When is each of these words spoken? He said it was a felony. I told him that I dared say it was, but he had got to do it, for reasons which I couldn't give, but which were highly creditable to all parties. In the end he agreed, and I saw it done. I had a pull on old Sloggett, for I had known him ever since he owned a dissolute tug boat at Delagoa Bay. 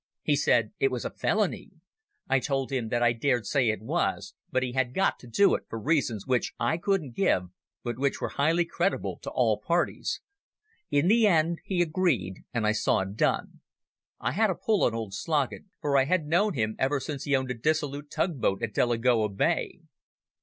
He 0.23 0.35
said 0.35 0.71
it 0.79 0.89
was 0.89 1.05
a 1.05 1.11
felony. 1.11 1.69
I 2.27 2.39
told 2.39 2.71
him 2.71 2.89
that 2.89 3.03
I 3.03 3.13
dared 3.13 3.45
say 3.45 3.69
it 3.69 3.83
was, 3.83 4.33
but 4.49 4.63
he 4.63 4.71
had 4.71 4.95
got 4.95 5.19
to 5.19 5.27
do 5.27 5.53
it, 5.53 5.65
for 5.69 5.79
reasons 5.79 6.25
which 6.25 6.53
I 6.59 6.79
couldn't 6.79 7.13
give, 7.13 7.49
but 7.83 7.99
which 7.99 8.19
were 8.19 8.29
highly 8.29 8.65
creditable 8.65 9.19
to 9.21 9.29
all 9.29 9.59
parties. 9.59 10.19
In 10.89 11.07
the 11.07 11.27
end 11.27 11.59
he 11.63 11.83
agreed, 11.83 12.37
and 12.51 12.65
I 12.65 12.71
saw 12.71 13.01
it 13.01 13.15
done. 13.15 13.61
I 14.19 14.31
had 14.31 14.49
a 14.49 14.55
pull 14.55 14.83
on 14.85 14.95
old 14.95 15.13
Sloggett, 15.13 15.65
for 15.79 15.95
I 15.95 16.05
had 16.05 16.25
known 16.25 16.55
him 16.55 16.75
ever 16.79 16.99
since 16.99 17.25
he 17.25 17.35
owned 17.35 17.51
a 17.51 17.53
dissolute 17.53 18.09
tug 18.09 18.41
boat 18.41 18.63
at 18.63 18.73
Delagoa 18.73 19.29
Bay. 19.29 19.81